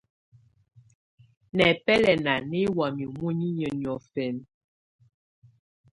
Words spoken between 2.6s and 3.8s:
wamɛ̀á muninyǝ́